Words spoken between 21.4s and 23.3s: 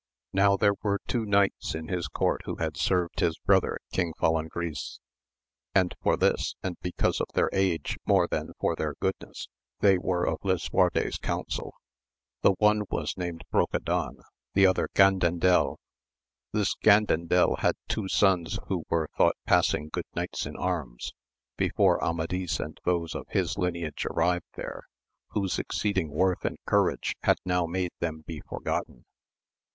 before Amadis and those of